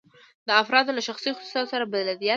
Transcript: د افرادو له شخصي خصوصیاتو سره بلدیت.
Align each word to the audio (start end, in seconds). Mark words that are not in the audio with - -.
د 0.47 0.49
افرادو 0.61 0.95
له 0.97 1.01
شخصي 1.07 1.29
خصوصیاتو 1.35 1.71
سره 1.73 1.85
بلدیت. 1.93 2.29